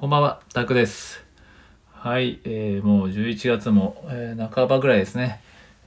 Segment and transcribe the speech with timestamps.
[0.00, 1.22] こんばんは、タクです。
[1.92, 5.42] はい、えーもう11月も、えー半ばぐらいですね。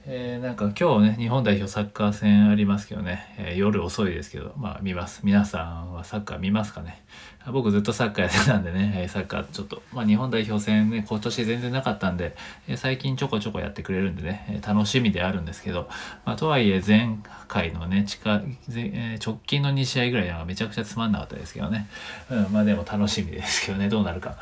[0.06, 5.22] えーなんか今日ね、日本代表サッカー戦ありますけどね、えー夜遅いですけど、まあ見ます。
[5.24, 7.02] 皆さんはサッカー見ますかね。
[7.50, 12.36] 僕ずっとサッカーやってたんでね、 サッカーちょっと、まあ日本代表戦ね、今年全然なかったんで、
[12.76, 15.88] 最近ちょこちょこやってくれるんでね、楽しみであるんですけど、
[16.26, 17.16] まあとはいえ前
[17.48, 18.42] 回のね、近
[18.76, 21.88] え直近の2試合ぐらいはめちゃくちゃつまんなかったですけどね。
[22.30, 24.36] うん、まあでも楽しみですけどね、どうなるか。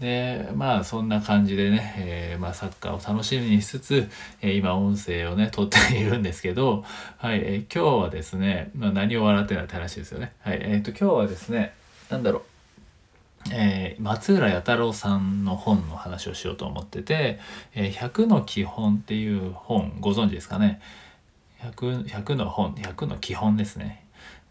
[0.00, 4.08] でまあそんな感じでね、えーまあ、サッカーを楽しみにしつつ、
[4.42, 6.84] えー今音声をね撮っているんですけど、
[7.18, 10.32] はいえー今日はですね、まあ、何を笑ってんだって話ですよね。
[10.40, 11.74] はいえー、と今日はですね
[12.10, 12.42] なんだろう。
[13.52, 17.38] えー松浦弥太郎さんの本の話をしようと思ってて
[17.74, 20.80] 「えーの基本」っていう本ご存知ですかね。
[21.62, 24.03] 100, 100の本100の基本ですね。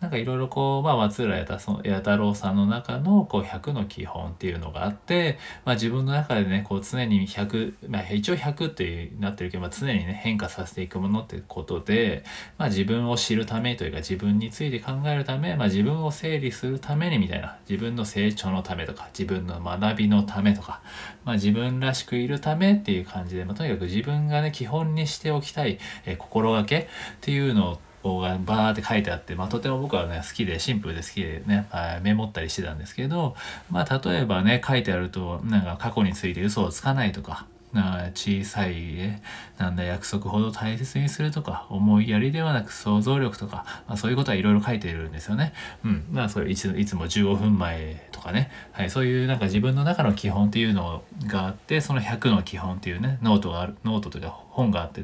[0.03, 12.25] なんかいろいろこう、まあ、松浦弥太郎さんの中のこう100の基本っていうのがあって、まあ、自分の中でねこう常に100、まあ、一応100ってなってるけど、まあ、常にね変化させていくものってことで、
[12.57, 20.81] まあ、自分を知るためというか自分について考えるため、まあ、自分を整理するためにみたいな自分の成長のためとか自分の学びのためとか、
[21.23, 26.87] まあ、自分らしくいるためっていう感じで、まあ、とにかく自分がね基本にしておきたい、えー心がけっ
[27.21, 27.79] ていうのを
[28.19, 33.35] がバーって書いてあって、まあ、とても僕はね好きでシンプルで好きでね、あーメモったりしてたんですけど、
[33.71, 39.21] まあ、例えばね書いてあるとなんか過去について嘘をつかないとかな小さい、ね、
[39.57, 45.53] なんだ約束ほど大切にするとか思いやりではなく想像力とか、まあ、そういうことはいろいろ書いてるんですよね。
[45.83, 55.03] うん、まあそれいついつも15分前とかね、はい、そういうなんか自分の中の基本っていうのがあってその100の基本っていうねノートがあるノートというか本があって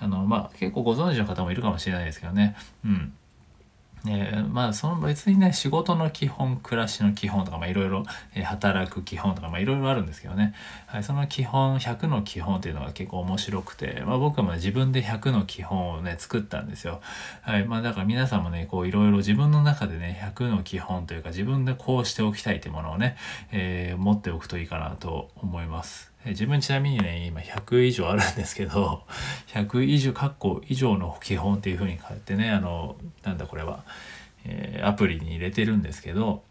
[0.00, 2.56] あの、まあ、結構ご存知の方もいるかもしれないですけどね。
[2.84, 3.12] うん
[4.06, 8.04] えーまあその別にね仕事の基本暮らしの基本とかいろいろ
[8.44, 10.54] 働く基本とかいろいろあるんですけどね、
[10.86, 17.00] はい、その基本100の基本っていうのが結構面白くて、まあ、僕はま自分で100の基本をね作ったんですよ、
[17.42, 23.16] はいまあ、だから皆さんもねこういろいろ自分の中でね100の基本というか自分でこうしておきたいっていうものをね、
[23.52, 26.12] えー持っておくといいかなと思います。
[26.30, 29.04] 自分ちなみにね今100以上あるんですけど
[29.52, 33.84] 100以上括弧以上の基本っていうふうに書いてねあのなんだこれは、
[34.44, 36.42] えーアプリに入れてるんですけど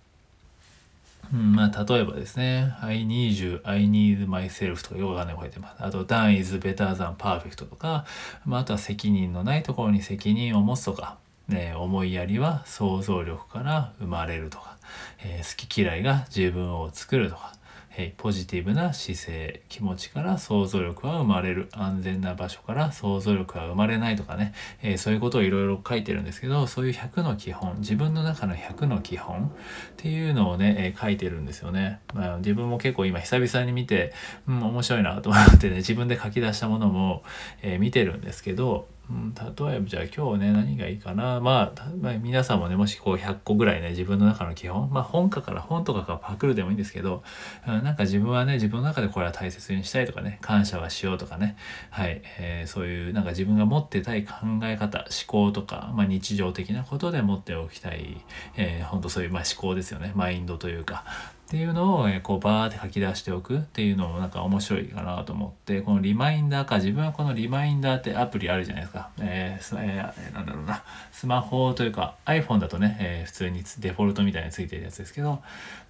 [1.34, 5.84] うん、まあ例えばですね「I need you, I need myself」とかよくわかんないこと書いてます。
[5.84, 8.06] あと「done is better than perfect」とか、
[8.46, 11.18] まあ、あとは責任のないところに責任を持つとか、
[11.48, 14.78] ね、思いやりは想像力から生まれるとか、
[15.20, 17.54] えー好き嫌いが自分を作るとか
[18.00, 21.68] えポジティブな姿勢気持ちから想像力は生まれる。
[21.72, 29.50] 安全な場所から想像力は生まれないとかね、えーそういうことをいろいろ書いてるんですけどそういう100の基本自分の中の100の基本っ
[29.98, 34.14] ていうのをね、えー書いてるんですよね、まあ、自分も結構今久々に見て
[34.48, 37.24] うん面白いなと思ってね自分で書き出したものも、
[37.62, 44.90] えー見てるんですけどうん、例えばじゃあ今日ね何がいいかな、まあ、まあ皆さんもねもしこう100個ぐらいね自分の中の基本。
[44.90, 47.24] まあ本家から本とかからパクるでもいいんですけど、
[47.68, 51.56] うんなんか自分はね自分の中でこれは大切にしたいとかね感謝はしようとかね。
[51.90, 58.24] はい、えーそういうなんか自分が持ってたい考え方思考とか、まあ、日常的なことで持っておきたい、
[58.56, 60.12] えー、本当そういう、まあ、思考ですよね。
[60.16, 61.06] マインドというか。
[61.48, 70.84] っていうのを、こうバーって書き出しておくっていうのもなんか面白いかなと思ってこのリマインダーか自分はこのリマインダーってアプリあるじゃないですか、えーすえーなんだろうな。
[71.14, 75.42] スマホというか iPhone だとね、えー普通にデフォルトみたいについてるやつですけど、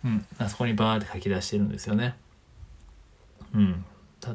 [0.06, 2.16] うん、あそこにバーって書き出してるんですよね。
[3.56, 3.84] うん、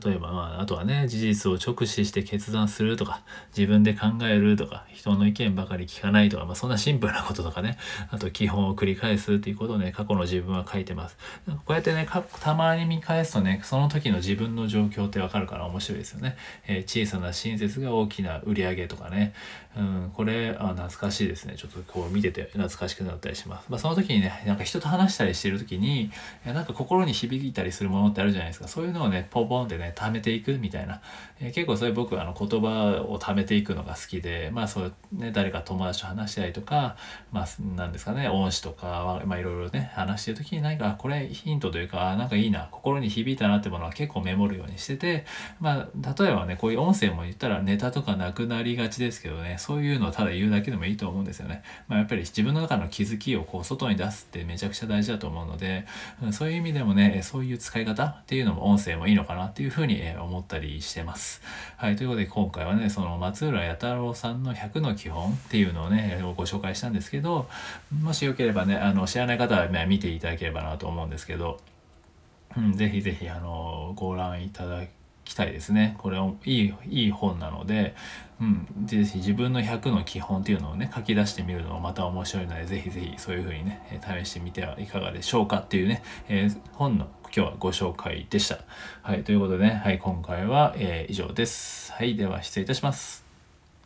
[0.04, 3.22] 例えば、まあ、あとはね事実を直視して決断するとか
[3.56, 7.78] 自分で考えるとか人の意見ばかり聞かないとか、まあ、そんなシンプルなこととかね
[8.10, 11.16] あと基本を繰り返すっていうことをね過去の自分は書いてます。
[11.47, 12.09] こうやってね
[12.41, 19.32] たまに見返すとねその時の自分の状況ってわかるから面白いですよね、えー小さな親切が大きな売り上げとかね、
[19.76, 21.54] うん、これあ懐かしいですね。
[21.56, 26.10] ちょっとこう見てて懐かしくなったりします、まあ、その時にねなんか人と話したりしてる時に
[26.44, 28.69] なんか心に響いたりするものってあるじゃないですか。
[28.69, 31.00] そういうのをねポンポンってね貯めていくみたいな、
[31.40, 36.96] えー結構それ僕あの言葉を貯めていくのが好きでまあそうね誰か友達と話したりとか
[37.30, 37.46] まあ
[37.76, 45.24] なんですかね恩師とかまあいろいろね話してる時に何かこれヒントというかなんかいいな心に響いたなってものは結構メモるようにしてて
[45.60, 51.62] まあ例えばねこういう音声も言ったらネタとかなくなりがちですけどねそういうのをただ言うだけでもいいと思うんですよね。
[51.88, 55.86] まあ、やっぱり自分の中の気づきをこう外に出すってめちゃくちゃ大事だと思うので、
[56.22, 61.43] うんそういう意味でもねそういう使い方っていうのも音声もいいのかなっていうふうにえ思ったりしてます。
[61.76, 67.49] はい、ということで今回はねその松浦弥太郎さんの100の基本っていうのをねご紹介したんですけど
[68.03, 71.61] もしよければねあの知らない方は、ね、見ていただければなと思うんですけど
[72.56, 74.91] うん、ぜひぜひ、あの、ご覧いただき
[75.34, 75.96] たいですね。
[75.98, 77.94] これいい、いい本なので、
[78.40, 88.58] うん、ぜひ自分の100の基本っていうのをね、書き出してみるのもまた面白いので、ぜひぜひそういう風にね、試してみてはいかがでしょうかっていうね、えー、本の今日はご紹介でした。
[89.02, 91.92] はい、ということでね、はい、今回は、えー、以上です。
[91.92, 93.31] はい、では失礼いたします。